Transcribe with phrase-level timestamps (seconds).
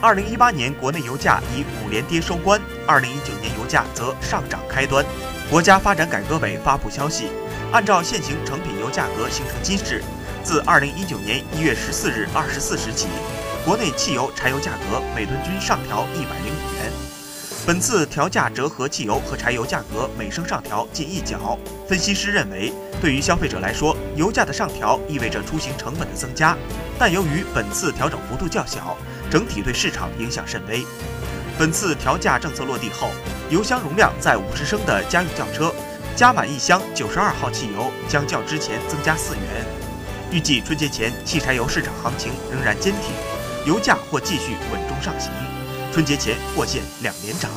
[0.00, 5.04] 二零一八年国内油价以五连跌收官，二零一九年油价则上涨开端。
[5.50, 7.30] 国家发展改革委发布消息，
[7.72, 10.00] 按照现行成品油价格形成机制，
[10.44, 13.08] 自二零一九年一月十四日二十四时起，
[13.64, 17.17] 国内汽油、柴油价格每吨均上调一百零五元。
[17.68, 21.58] 本次调价折合汽油和柴油价格每升上调近一角。
[21.86, 26.56] 分析师认为，对于消费者来说，油价的上调意味着出行成本的增加，
[26.98, 28.96] 但由于本次调整幅度较小，
[29.30, 30.82] 整体对市场影响甚微。
[31.58, 33.10] 本次调价政策落地后，
[33.50, 35.70] 油箱容量在五十升的家用轿车，
[36.16, 39.44] 加满一箱九十二号汽油将较之前增加四元。
[40.32, 43.12] 预计春节前汽柴油市场行情仍然坚挺，
[43.70, 45.30] 油价或继续稳中上行。
[45.92, 47.50] 春节前或现两连涨。